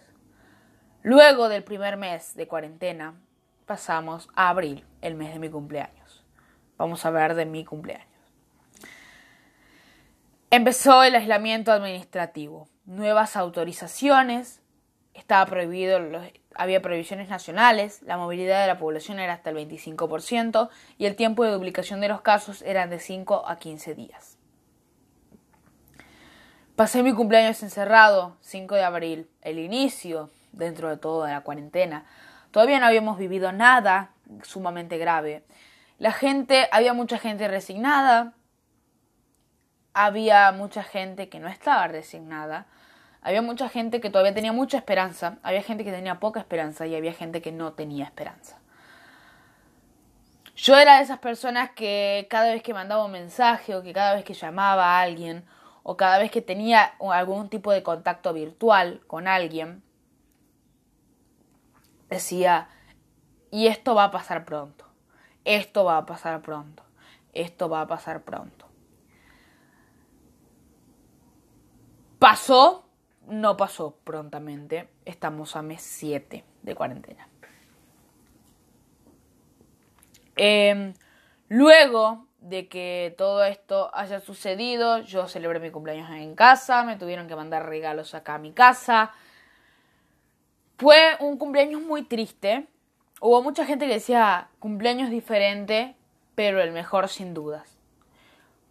Luego 1.02 1.48
del 1.48 1.64
primer 1.64 1.96
mes 1.96 2.34
de 2.34 2.46
cuarentena, 2.46 3.14
pasamos 3.64 4.28
a 4.34 4.48
abril, 4.48 4.84
el 5.00 5.14
mes 5.14 5.32
de 5.32 5.38
mi 5.38 5.50
cumpleaños. 5.50 6.24
Vamos 6.78 7.04
a 7.04 7.10
ver 7.10 7.34
de 7.34 7.46
mi 7.46 7.64
cumpleaños. 7.64 8.06
Empezó 10.50 11.02
el 11.02 11.14
aislamiento 11.14 11.72
administrativo, 11.72 12.68
nuevas 12.84 13.36
autorizaciones, 13.36 14.62
estaba 15.16 15.46
prohibido, 15.46 15.98
había 16.54 16.82
prohibiciones 16.82 17.28
nacionales, 17.28 18.02
la 18.02 18.16
movilidad 18.16 18.60
de 18.60 18.66
la 18.68 18.78
población 18.78 19.18
era 19.18 19.32
hasta 19.32 19.50
el 19.50 19.56
25% 19.56 20.68
y 20.98 21.06
el 21.06 21.16
tiempo 21.16 21.44
de 21.44 21.52
duplicación 21.52 22.00
de 22.00 22.08
los 22.08 22.20
casos 22.20 22.62
era 22.62 22.86
de 22.86 22.98
5 22.98 23.44
a 23.46 23.56
15 23.56 23.94
días. 23.94 24.38
Pasé 26.76 27.02
mi 27.02 27.14
cumpleaños 27.14 27.62
encerrado, 27.62 28.36
5 28.42 28.74
de 28.74 28.84
abril, 28.84 29.30
el 29.40 29.58
inicio, 29.58 30.30
dentro 30.52 30.88
de 30.90 30.96
todo, 30.96 31.24
de 31.24 31.32
la 31.32 31.40
cuarentena. 31.40 32.04
Todavía 32.50 32.80
no 32.80 32.86
habíamos 32.86 33.18
vivido 33.18 33.52
nada 33.52 34.10
sumamente 34.42 34.98
grave. 34.98 35.42
La 35.98 36.12
gente, 36.12 36.68
había 36.72 36.92
mucha 36.92 37.18
gente 37.18 37.48
resignada, 37.48 38.34
había 39.94 40.52
mucha 40.52 40.82
gente 40.82 41.30
que 41.30 41.40
no 41.40 41.48
estaba 41.48 41.88
resignada, 41.88 42.66
había 43.26 43.42
mucha 43.42 43.68
gente 43.68 44.00
que 44.00 44.08
todavía 44.08 44.32
tenía 44.32 44.52
mucha 44.52 44.78
esperanza, 44.78 45.38
había 45.42 45.60
gente 45.60 45.82
que 45.82 45.90
tenía 45.90 46.20
poca 46.20 46.38
esperanza 46.38 46.86
y 46.86 46.94
había 46.94 47.12
gente 47.12 47.42
que 47.42 47.50
no 47.50 47.72
tenía 47.72 48.04
esperanza. 48.04 48.60
Yo 50.54 50.76
era 50.76 50.98
de 50.98 51.02
esas 51.02 51.18
personas 51.18 51.70
que 51.70 52.28
cada 52.30 52.52
vez 52.52 52.62
que 52.62 52.72
mandaba 52.72 53.04
un 53.04 53.10
mensaje 53.10 53.74
o 53.74 53.82
que 53.82 53.92
cada 53.92 54.14
vez 54.14 54.24
que 54.24 54.32
llamaba 54.32 54.84
a 54.84 55.00
alguien 55.00 55.44
o 55.82 55.96
cada 55.96 56.18
vez 56.18 56.30
que 56.30 56.40
tenía 56.40 56.94
algún 57.00 57.48
tipo 57.48 57.72
de 57.72 57.82
contacto 57.82 58.32
virtual 58.32 59.00
con 59.08 59.26
alguien, 59.26 59.82
decía, 62.08 62.68
y 63.50 63.66
esto 63.66 63.96
va 63.96 64.04
a 64.04 64.10
pasar 64.12 64.44
pronto, 64.44 64.84
esto 65.44 65.84
va 65.84 65.96
a 65.96 66.06
pasar 66.06 66.42
pronto, 66.42 66.84
esto 67.32 67.68
va 67.68 67.80
a 67.80 67.86
pasar 67.88 68.22
pronto. 68.22 68.68
Pasó, 72.20 72.85
no 73.26 73.56
pasó 73.56 73.96
prontamente, 74.04 74.88
estamos 75.04 75.56
a 75.56 75.62
mes 75.62 75.82
7 75.82 76.44
de 76.62 76.74
cuarentena. 76.74 77.28
Em, 80.36 80.92
luego 81.48 82.26
de 82.40 82.68
que 82.68 83.14
todo 83.18 83.44
esto 83.44 83.90
haya 83.92 84.20
sucedido. 84.20 85.00
Yo 85.00 85.26
celebré 85.26 85.58
mi 85.58 85.70
cumpleaños 85.70 86.08
en 86.10 86.34
casa, 86.34 86.84
me 86.84 86.96
tuvieron 86.96 87.26
que 87.26 87.34
mandar 87.34 87.66
regalos 87.66 88.14
acá 88.14 88.34
a 88.34 88.38
mi 88.38 88.52
casa. 88.52 89.12
Fue 90.78 91.16
un 91.20 91.38
cumpleaños 91.38 91.82
muy 91.82 92.02
triste. 92.02 92.68
Hubo 93.20 93.42
mucha 93.42 93.64
gente 93.64 93.86
que 93.86 93.94
decía 93.94 94.48
cumpleaños 94.60 95.10
diferente, 95.10 95.96
pero 96.34 96.62
el 96.62 96.70
mejor 96.70 97.08
sin 97.08 97.34
dudas. 97.34 97.78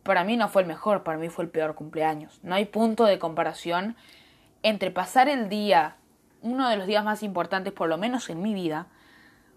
Para 0.04 0.24
mí 0.24 0.38
no 0.38 0.48
fue 0.48 0.62
el 0.62 0.68
mejor, 0.68 1.04
para 1.04 1.18
mí 1.18 1.30
fue 1.30 1.46
el 1.46 1.50
peor 1.50 1.76
cumpleaños. 1.76 2.40
No 2.44 2.56
hay 2.56 2.66
punto 2.66 3.06
de 3.06 3.20
comparación 3.20 3.98
entre 4.66 4.90
pasar 4.90 5.30
el 5.30 5.48
día, 5.48 5.96
uno 6.42 6.68
de 6.68 6.76
los 6.76 6.88
días 6.88 7.06
más 7.06 7.22
importantes 7.22 7.72
por 7.72 7.88
lo 7.88 8.00
menos 8.00 8.32
en 8.32 8.42
mi 8.42 8.56
vida, 8.56 8.88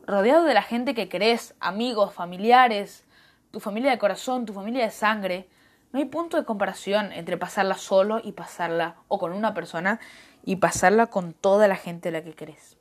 rodeado 0.06 0.44
de 0.44 0.52
la 0.52 0.60
gente 0.60 0.94
que 0.94 1.08
querés, 1.08 1.54
amigos, 1.60 2.12
familiares, 2.12 3.06
tu 3.50 3.58
familia 3.58 3.90
de 3.90 3.96
corazón, 3.96 4.44
tu 4.44 4.52
familia 4.52 4.84
de 4.84 4.90
sangre. 4.90 5.48
No 5.92 5.98
hay 5.98 6.04
punto 6.04 6.36
de 6.36 6.44
comparación 6.44 7.10
entre 7.12 7.38
pasarla 7.38 7.76
solo 7.76 8.20
y 8.22 8.32
pasarla 8.32 8.96
o 9.08 9.18
con 9.18 9.32
una 9.32 9.54
persona 9.54 9.98
y 10.44 10.56
pasarla 10.56 11.06
con 11.06 11.32
toda 11.32 11.68
la 11.68 11.76
gente 11.76 12.10
a 12.10 12.12
la 12.12 12.22
que 12.22 12.34
querés. 12.34 12.76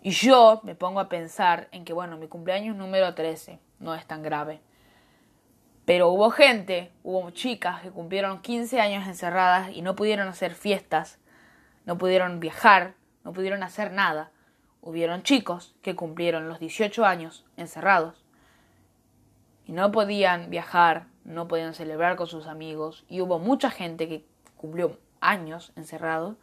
Y 0.00 0.12
yo 0.12 0.62
me 0.62 0.74
pongo 0.74 1.00
a 1.00 1.10
pensar 1.10 1.68
en 1.72 1.84
que, 1.84 1.92
bueno, 1.92 2.16
mi 2.16 2.26
cumpleaños 2.26 2.74
número 2.74 3.14
13 3.14 3.60
no 3.80 3.94
es 3.94 4.06
tan 4.06 4.22
grave. 4.22 4.62
Pero 5.86 6.10
hubo 6.10 6.30
gente, 6.30 6.90
hubo 7.04 7.30
chicas 7.30 7.80
que 7.80 7.92
cumplieron 7.92 8.42
15 8.42 8.80
años 8.80 9.06
encerradas 9.06 9.70
y 9.72 9.82
no 9.82 9.94
pudieron 9.94 10.26
hacer 10.26 10.52
fiestas, 10.52 11.20
no 11.84 11.96
pudieron 11.96 12.40
viajar, 12.40 12.94
no 13.22 13.32
pudieron 13.32 13.62
hacer 13.62 13.92
nada. 13.92 14.32
Hubieron 14.82 15.22
chicos 15.22 15.76
que 15.82 15.94
cumplieron 15.94 16.48
los 16.48 16.58
18 16.58 17.06
años 17.06 17.44
encerrados 17.56 18.24
y 19.64 19.72
no 19.72 19.92
podían 19.92 20.50
viajar, 20.50 21.06
no 21.24 21.46
podían 21.46 21.72
celebrar 21.72 22.16
con 22.16 22.26
sus 22.26 22.48
amigos 22.48 23.04
y 23.08 23.20
hubo 23.20 23.38
mucha 23.38 23.70
gente 23.70 24.08
que 24.08 24.24
cumplió 24.56 24.98
años 25.20 25.72
encerrado 25.76 26.36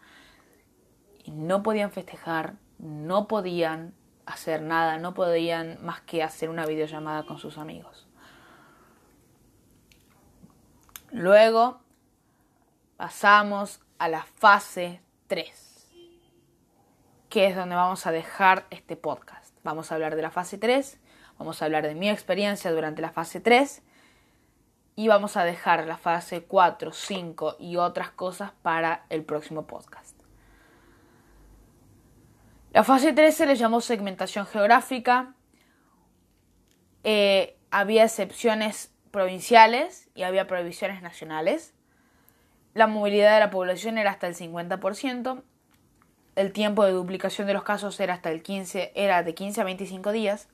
y 1.25 1.31
no 1.31 1.63
podían 1.63 1.91
festejar, 1.91 2.53
no 2.79 3.27
podían 3.27 3.93
hacer 4.25 4.62
nada, 4.62 4.97
no 5.00 5.13
podían 5.13 5.83
más 5.83 6.00
que 6.01 6.23
hacer 6.23 6.50
una 6.50 6.65
videollamada 6.65 7.23
con 7.23 7.39
sus 7.39 7.57
amigos. 7.57 8.07
Luego 11.13 11.79
pasamos 12.98 13.82
a 14.00 14.08
la 14.08 14.24
fase 14.24 15.00
3, 15.27 15.93
que 17.29 17.46
es 17.46 17.55
donde 17.55 17.75
vamos 17.75 18.08
a 18.08 18.12
dejar 18.12 18.65
este 18.72 18.96
podcast. 18.96 19.55
Vamos 19.63 19.91
a 19.91 19.96
hablar 19.96 20.15
de 20.15 20.24
la 20.24 20.32
fase 20.32 20.58
3, 20.58 21.00
vamos 21.38 21.62
a 21.62 21.65
hablar 21.65 21.86
de 21.86 21.93
mi 21.93 22.10
experiencia 22.10 22.72
durante 22.72 23.03
la 23.03 23.12
fase 23.12 23.39
3 23.39 23.84
y 24.96 25.08
vamos 25.08 25.38
a 25.38 25.43
dejar 25.43 25.86
la 25.86 25.98
fase 25.98 26.46
4, 26.46 26.91
5 26.91 27.58
y 27.60 27.77
otras 27.77 28.10
cosas 28.10 28.51
para 28.63 29.05
el 29.10 29.24
próximo 29.24 29.67
podcast. 29.67 30.20
La 32.72 32.84
fase 32.84 33.13
3 33.13 33.36
se 33.36 33.46
le 33.46 33.55
llamó 33.55 33.82
segmentación 33.82 34.48
geográfica. 34.48 35.36
Eh, 37.03 37.55
había 37.70 38.03
excepciones 38.03 38.92
provinciales 39.13 40.10
y 40.15 40.24
había 40.24 40.48
prohibiciones 40.48 41.03
nacionales. 41.03 41.75
La 42.74 42.88
movilidad 42.88 43.36
de 43.36 43.41
la 43.41 43.51
población 43.51 44.00
era 44.00 44.10
hasta 44.10 44.25
el 44.25 44.36
50%. 44.36 45.43
El 46.36 46.51
tiempo 46.51 46.84
de 46.84 46.93
duplicación 46.93 47.46
de 47.46 47.53
los 47.53 47.62
casos 47.62 48.00
era 48.00 48.15
hasta 48.15 48.32
el 48.32 48.41
15, 48.41 48.91
era 48.96 49.22
de 49.22 49.36
15 49.36 49.62
a 49.62 49.65
25 49.65 50.12
días. 50.12 50.50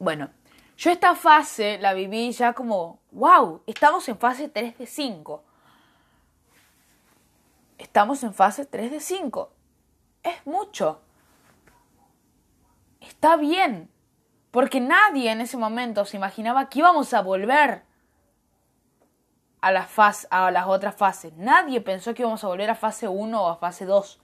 Bueno, 0.00 0.30
yo 0.76 0.90
esta 0.90 1.14
fase 1.14 1.78
la 1.78 1.94
viví 1.94 2.32
ya 2.32 2.52
como, 2.54 2.98
wow, 3.12 3.62
estamos 3.68 4.08
en 4.08 4.18
fase 4.18 4.48
3 4.48 4.78
de 4.78 4.86
5. 4.86 5.44
Estamos 7.78 8.24
en 8.24 8.34
fase 8.34 8.66
3 8.66 8.90
de 8.90 8.98
5. 8.98 9.52
Es 10.24 10.44
mucho. 10.44 11.00
Está 13.00 13.36
bien. 13.36 13.88
Porque 14.50 14.80
nadie 14.80 15.30
en 15.30 15.40
ese 15.40 15.56
momento 15.56 16.04
se 16.04 16.16
imaginaba 16.16 16.68
que 16.68 16.78
íbamos 16.78 17.12
a 17.12 17.20
volver 17.20 17.82
a, 19.60 19.86
a 20.30 20.50
las 20.50 20.66
otras 20.66 20.94
fases. 20.94 21.32
Nadie 21.36 21.80
pensó 21.80 22.14
que 22.14 22.22
íbamos 22.22 22.42
a 22.44 22.48
volver 22.48 22.70
a 22.70 22.74
fase 22.74 23.08
1 23.08 23.42
o 23.42 23.48
a 23.48 23.56
fase 23.56 23.84
2. 23.84 24.20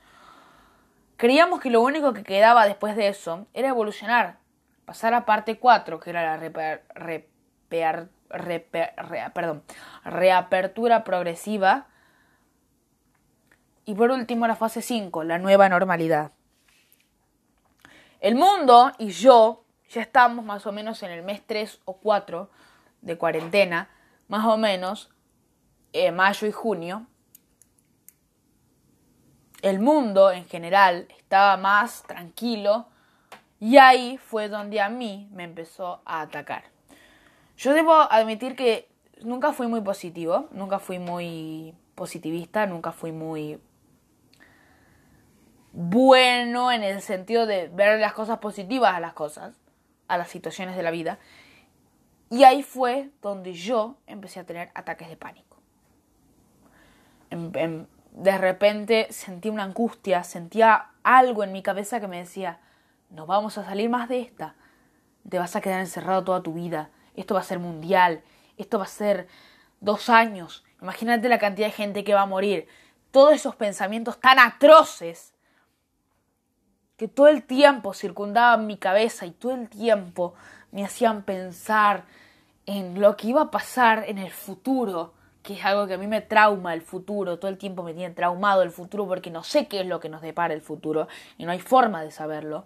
Creíamos 1.16 1.60
que 1.60 1.70
lo 1.70 1.80
único 1.80 2.12
que 2.12 2.24
quedaba 2.24 2.66
después 2.66 2.96
de 2.96 3.08
eso 3.08 3.46
era 3.54 3.68
evolucionar, 3.68 4.38
pasar 4.84 5.14
a 5.14 5.24
parte 5.24 5.58
4, 5.58 6.00
que 6.00 6.10
era 6.10 6.38
la 6.38 6.80
reapertura 10.04 11.04
progresiva. 11.04 11.86
Y 13.84 13.94
por 13.94 14.10
último 14.10 14.46
la 14.46 14.56
fase 14.56 14.80
5, 14.82 15.24
la 15.24 15.38
nueva 15.38 15.68
normalidad. 15.68 16.32
El 18.20 18.34
mundo 18.34 18.92
y 18.98 19.10
yo 19.10 19.63
ya 19.94 20.02
estamos 20.02 20.44
más 20.44 20.66
o 20.66 20.72
menos 20.72 21.02
en 21.04 21.12
el 21.12 21.22
mes 21.22 21.42
3 21.46 21.80
o 21.84 21.94
4 21.98 22.50
de 23.00 23.16
cuarentena, 23.16 23.88
más 24.26 24.44
o 24.46 24.56
menos, 24.56 25.10
eh, 25.92 26.10
mayo 26.10 26.48
y 26.48 26.52
junio, 26.52 27.06
el 29.62 29.78
mundo 29.78 30.32
en 30.32 30.46
general 30.46 31.06
estaba 31.16 31.56
más 31.56 32.02
tranquilo 32.02 32.88
y 33.60 33.78
ahí 33.78 34.18
fue 34.18 34.48
donde 34.48 34.80
a 34.80 34.88
mí 34.88 35.28
me 35.32 35.44
empezó 35.44 36.02
a 36.04 36.22
atacar. 36.22 36.64
Yo 37.56 37.72
debo 37.72 37.94
admitir 37.94 38.56
que 38.56 38.88
nunca 39.22 39.52
fui 39.52 39.68
muy 39.68 39.80
positivo, 39.80 40.48
nunca 40.50 40.80
fui 40.80 40.98
muy 40.98 41.74
positivista, 41.94 42.66
nunca 42.66 42.90
fui 42.90 43.12
muy 43.12 43.60
bueno 45.72 46.72
en 46.72 46.82
el 46.82 47.00
sentido 47.00 47.46
de 47.46 47.68
ver 47.68 48.00
las 48.00 48.12
cosas 48.12 48.38
positivas 48.38 48.94
a 48.94 49.00
las 49.00 49.12
cosas, 49.12 49.54
a 50.08 50.18
las 50.18 50.28
situaciones 50.28 50.76
de 50.76 50.82
la 50.82 50.90
vida. 50.90 51.18
Y 52.30 52.44
ahí 52.44 52.62
fue 52.62 53.10
donde 53.22 53.52
yo 53.52 53.96
empecé 54.06 54.40
a 54.40 54.44
tener 54.44 54.70
ataques 54.74 55.08
de 55.08 55.16
pánico. 55.16 55.58
De 58.12 58.38
repente 58.38 59.08
sentí 59.10 59.48
una 59.48 59.64
angustia, 59.64 60.22
sentía 60.22 60.90
algo 61.02 61.42
en 61.42 61.52
mi 61.52 61.62
cabeza 61.62 62.00
que 62.00 62.08
me 62.08 62.18
decía, 62.18 62.60
no 63.10 63.26
vamos 63.26 63.58
a 63.58 63.64
salir 63.64 63.90
más 63.90 64.08
de 64.08 64.20
esta, 64.20 64.54
te 65.28 65.38
vas 65.38 65.56
a 65.56 65.60
quedar 65.60 65.80
encerrado 65.80 66.22
toda 66.22 66.42
tu 66.42 66.54
vida, 66.54 66.90
esto 67.16 67.34
va 67.34 67.40
a 67.40 67.44
ser 67.44 67.58
mundial, 67.58 68.22
esto 68.56 68.78
va 68.78 68.84
a 68.84 68.88
ser 68.88 69.26
dos 69.80 70.08
años, 70.08 70.64
imagínate 70.80 71.28
la 71.28 71.38
cantidad 71.38 71.66
de 71.66 71.72
gente 71.72 72.04
que 72.04 72.14
va 72.14 72.22
a 72.22 72.26
morir, 72.26 72.68
todos 73.10 73.32
esos 73.32 73.56
pensamientos 73.56 74.20
tan 74.20 74.38
atroces 74.38 75.33
que 76.96 77.08
todo 77.08 77.28
el 77.28 77.42
tiempo 77.42 77.92
circundaban 77.92 78.66
mi 78.66 78.76
cabeza 78.76 79.26
y 79.26 79.32
todo 79.32 79.52
el 79.52 79.68
tiempo 79.68 80.34
me 80.72 80.84
hacían 80.84 81.22
pensar 81.22 82.04
en 82.66 83.00
lo 83.00 83.16
que 83.16 83.28
iba 83.28 83.42
a 83.42 83.50
pasar 83.50 84.04
en 84.06 84.18
el 84.18 84.30
futuro, 84.30 85.12
que 85.42 85.54
es 85.54 85.64
algo 85.64 85.86
que 85.86 85.94
a 85.94 85.98
mí 85.98 86.06
me 86.06 86.20
trauma 86.20 86.72
el 86.72 86.82
futuro, 86.82 87.38
todo 87.38 87.50
el 87.50 87.58
tiempo 87.58 87.82
me 87.82 87.92
tiene 87.94 88.14
traumado 88.14 88.62
el 88.62 88.70
futuro 88.70 89.06
porque 89.06 89.30
no 89.30 89.44
sé 89.44 89.66
qué 89.66 89.80
es 89.80 89.86
lo 89.86 90.00
que 90.00 90.08
nos 90.08 90.22
depara 90.22 90.54
el 90.54 90.62
futuro 90.62 91.08
y 91.36 91.44
no 91.44 91.52
hay 91.52 91.60
forma 91.60 92.02
de 92.02 92.10
saberlo. 92.10 92.64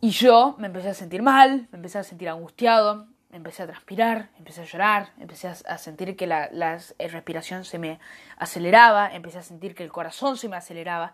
Y 0.00 0.10
yo 0.10 0.56
me 0.58 0.66
empecé 0.66 0.88
a 0.88 0.94
sentir 0.94 1.22
mal, 1.22 1.68
me 1.70 1.76
empecé 1.76 1.98
a 1.98 2.02
sentir 2.02 2.28
angustiado, 2.28 3.06
me 3.30 3.36
empecé 3.36 3.62
a 3.62 3.66
transpirar, 3.66 4.30
empecé 4.36 4.62
a 4.62 4.64
llorar, 4.64 5.10
empecé 5.20 5.46
a 5.48 5.78
sentir 5.78 6.16
que 6.16 6.26
la, 6.26 6.48
la 6.50 6.78
respiración 6.98 7.64
se 7.64 7.78
me 7.78 8.00
aceleraba, 8.36 9.14
empecé 9.14 9.38
a 9.38 9.42
sentir 9.42 9.76
que 9.76 9.84
el 9.84 9.92
corazón 9.92 10.36
se 10.36 10.48
me 10.48 10.56
aceleraba. 10.56 11.12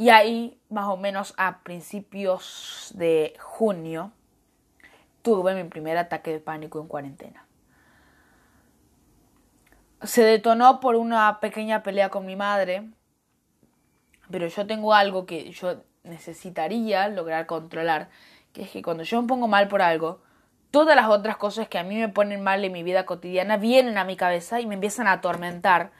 Y 0.00 0.10
ahí, 0.10 0.60
más 0.70 0.86
o 0.86 0.96
menos 0.96 1.34
a 1.36 1.58
principios 1.64 2.92
de 2.94 3.36
junio, 3.40 4.12
tuve 5.22 5.60
mi 5.60 5.68
primer 5.68 5.98
ataque 5.98 6.30
de 6.30 6.38
pánico 6.38 6.80
en 6.80 6.86
cuarentena. 6.86 7.44
Se 10.02 10.22
detonó 10.22 10.78
por 10.78 10.94
una 10.94 11.40
pequeña 11.40 11.82
pelea 11.82 12.10
con 12.10 12.24
mi 12.24 12.36
madre, 12.36 12.88
pero 14.30 14.46
yo 14.46 14.68
tengo 14.68 14.94
algo 14.94 15.26
que 15.26 15.50
yo 15.50 15.82
necesitaría 16.04 17.08
lograr 17.08 17.46
controlar, 17.46 18.08
que 18.52 18.62
es 18.62 18.70
que 18.70 18.82
cuando 18.82 19.02
yo 19.02 19.20
me 19.20 19.26
pongo 19.26 19.48
mal 19.48 19.66
por 19.66 19.82
algo, 19.82 20.20
todas 20.70 20.94
las 20.94 21.08
otras 21.08 21.36
cosas 21.38 21.66
que 21.66 21.78
a 21.78 21.82
mí 21.82 21.96
me 21.96 22.08
ponen 22.08 22.40
mal 22.40 22.64
en 22.64 22.72
mi 22.72 22.84
vida 22.84 23.04
cotidiana 23.04 23.56
vienen 23.56 23.98
a 23.98 24.04
mi 24.04 24.16
cabeza 24.16 24.60
y 24.60 24.66
me 24.66 24.74
empiezan 24.74 25.08
a 25.08 25.12
atormentar, 25.14 25.90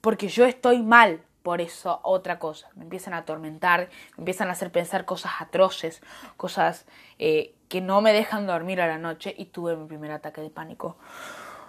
porque 0.00 0.28
yo 0.28 0.44
estoy 0.44 0.84
mal 0.84 1.24
por 1.42 1.60
eso 1.60 2.00
otra 2.02 2.38
cosa, 2.38 2.68
me 2.74 2.84
empiezan 2.84 3.14
a 3.14 3.18
atormentar, 3.18 3.88
me 4.16 4.22
empiezan 4.22 4.48
a 4.48 4.52
hacer 4.52 4.70
pensar 4.70 5.04
cosas 5.04 5.32
atroces, 5.40 6.02
cosas 6.36 6.86
eh, 7.18 7.54
que 7.68 7.80
no 7.80 8.00
me 8.00 8.12
dejan 8.12 8.46
dormir 8.46 8.80
a 8.80 8.86
la 8.86 8.98
noche 8.98 9.34
y 9.36 9.46
tuve 9.46 9.76
mi 9.76 9.86
primer 9.86 10.12
ataque 10.12 10.40
de 10.40 10.50
pánico. 10.50 10.96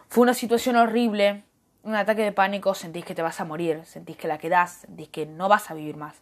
Fue 0.08 0.22
una 0.22 0.34
situación 0.34 0.76
horrible, 0.76 1.44
un 1.84 1.96
ataque 1.96 2.24
de 2.24 2.32
pánico 2.32 2.74
sentís 2.76 3.04
que 3.04 3.16
te 3.16 3.22
vas 3.22 3.42
a 3.42 3.46
morir, 3.46 3.84
sentís 3.86 4.16
que 4.16 4.28
la 4.28 4.38
quedás, 4.38 4.82
sentís 4.86 5.10
que 5.10 5.26
no 5.26 5.50
vas 5.50 5.70
a 5.70 5.74
vivir 5.74 5.98
más. 5.98 6.22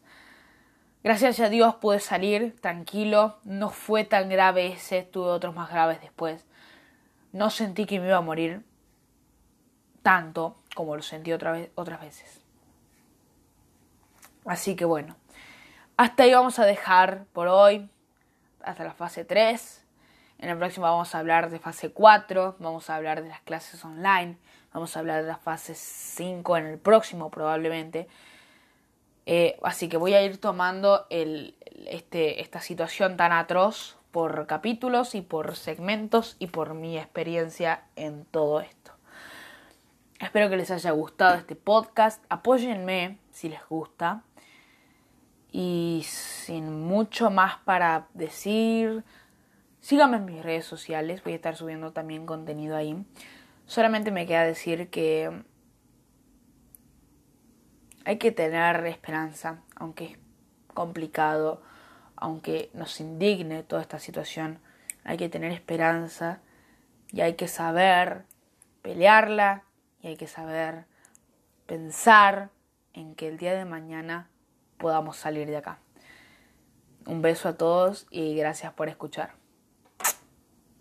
Gracias 1.04 1.40
a 1.40 1.50
Dios 1.50 1.76
pude 1.76 2.00
salir 2.00 2.56
tranquilo, 2.62 3.38
no 3.44 3.70
fue 3.70 4.04
tan 4.04 4.30
grave 4.30 4.68
ese, 4.68 5.04
tuve 5.04 5.30
otros 5.30 5.56
más 5.56 5.70
graves 5.70 6.00
después. 6.02 6.46
No 7.32 7.50
sentí 7.50 7.86
que 7.86 8.00
me 8.00 8.08
iba 8.08 8.18
a 8.18 8.22
morir 8.22 8.64
tanto 10.04 10.56
como 10.76 10.96
lo 10.96 11.02
sentí 11.02 11.34
otra 11.34 11.52
vez, 11.52 11.72
otras 11.76 12.02
veces. 12.02 12.41
Así 14.46 14.76
que 14.76 14.86
bueno, 14.86 15.16
hasta 15.98 16.24
ahí 16.24 16.34
vamos 16.34 16.60
a 16.60 16.66
dejar 16.66 17.26
por 17.34 17.48
hoy, 17.48 17.90
hasta 18.64 18.84
la 18.84 18.94
fase 18.94 19.26
3. 19.26 19.86
En 20.40 20.50
el 20.50 20.58
próximo 20.58 20.88
vamos 20.88 21.14
a 21.14 21.20
hablar 21.20 21.50
de 21.50 21.60
fase 21.60 21.92
4, 21.92 22.56
vamos 22.60 22.90
a 22.90 22.96
hablar 22.96 23.22
de 23.22 23.30
las 23.30 23.42
clases 23.42 23.84
online, 23.86 24.38
Vamos 24.74 24.96
a 24.96 25.02
hablar 25.02 25.22
de 25.22 25.28
la 25.28 25.38
fase 25.38 25.76
5 25.76 26.58
en 26.58 26.66
el 26.66 26.78
próximo 26.78 27.30
probablemente. 27.30 28.08
Eh, 29.26 29.60
así 29.64 29.90
que 29.90 29.98
voy 29.98 30.14
a 30.14 30.24
ir 30.24 30.40
tomando 30.40 31.08
este, 31.10 32.42
esta 32.42 32.62
situación 32.62 33.18
tan 33.18 33.34
atroz 33.34 33.98
por 34.12 34.48
capítulos 34.48 35.14
y 35.14 35.22
por 35.22 35.56
segmentos 35.58 36.38
y 36.40 36.48
por 36.48 36.74
mi 36.74 36.98
experiencia 36.98 37.84
en 37.98 38.24
todo 38.26 38.62
esto. 38.62 38.94
Espero 40.20 40.50
que 40.50 40.58
les 40.58 40.72
haya 40.72 40.92
gustado 40.92 41.36
este 41.36 41.56
podcast. 41.56 42.24
Apóyenme 42.30 43.18
si 43.32 43.50
les 43.50 43.66
gusta. 43.68 44.24
Y 45.52 46.04
sin 46.06 46.82
mucho 46.82 47.30
más 47.30 47.58
para 47.66 48.08
decir, 48.14 49.04
síganme 49.82 50.18
en 50.18 50.26
mis 50.26 50.44
redes 50.44 50.66
sociales. 50.66 51.24
Voy 51.24 51.34
a 51.34 51.36
estar 51.36 51.56
subiendo 51.56 51.92
también 51.92 52.26
contenido 52.26 52.76
ahí. 52.76 53.06
Solamente 53.66 54.12
me 54.12 54.26
queda 54.26 54.44
decir 54.44 54.90
que 54.90 55.44
hay 58.06 58.18
que 58.18 58.32
tener 58.32 58.86
esperanza, 58.88 59.62
aunque 59.76 60.06
es 60.06 60.18
complicado, 60.74 61.62
aunque 62.16 62.70
nos 62.74 63.00
indigne 63.00 63.64
toda 63.64 63.82
esta 63.82 64.00
situación, 64.00 64.60
hay 65.04 65.18
que 65.18 65.30
tener 65.30 65.52
esperanza 65.52 66.40
y 67.12 67.22
hay 67.22 67.34
que 67.34 67.48
saber 67.48 68.26
pelearla 68.82 69.64
y 70.02 70.08
hay 70.08 70.18
que 70.18 70.28
saber 70.28 70.86
pensar 71.66 72.50
en 72.94 73.16
que 73.16 73.28
el 73.28 73.38
día 73.38 73.54
de 73.54 73.66
mañana 73.66 74.31
podamos 74.82 75.16
salir 75.16 75.48
de 75.48 75.58
acá. 75.58 75.80
Un 77.06 77.22
beso 77.22 77.48
a 77.48 77.54
todos 77.54 78.08
y 78.10 78.36
gracias 78.36 78.74
por 78.74 78.90
escuchar. 78.90 79.41